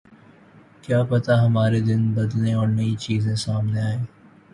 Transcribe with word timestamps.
کیا 0.83 0.99
پتا 1.03 1.33
ہمارے 1.45 1.79
دن 1.79 2.01
بدلیں 2.13 2.53
اور 2.53 2.67
نئی 2.67 2.95
چیزیں 2.95 3.35
سامنے 3.35 3.81
آئیں۔ 3.81 4.03